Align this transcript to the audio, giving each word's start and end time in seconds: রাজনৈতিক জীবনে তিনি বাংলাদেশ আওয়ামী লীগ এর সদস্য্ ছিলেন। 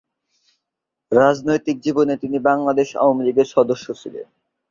রাজনৈতিক 1.11 1.77
জীবনে 1.79 2.13
তিনি 2.17 2.37
বাংলাদেশ 2.49 2.89
আওয়ামী 2.95 3.21
লীগ 3.25 3.37
এর 3.37 3.47
সদস্য্ 3.55 3.87
ছিলেন। 4.01 4.25